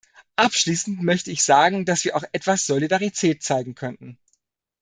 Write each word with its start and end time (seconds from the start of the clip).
Abschließend 0.35 1.03
möchte 1.03 1.29
ich 1.29 1.43
sagen, 1.43 1.85
dass 1.85 2.03
wir 2.05 2.15
auch 2.15 2.23
etwas 2.31 2.65
Solidarität 2.65 3.43
zeigen 3.43 3.75
könnten. 3.75 4.17